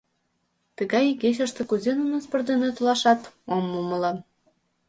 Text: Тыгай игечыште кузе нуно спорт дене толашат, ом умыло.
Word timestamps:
Тыгай 0.77 1.05
игечыште 1.11 1.61
кузе 1.69 1.91
нуно 1.99 2.17
спорт 2.25 2.45
дене 2.49 2.69
толашат, 2.75 3.21
ом 3.55 3.65
умыло. 3.79 4.11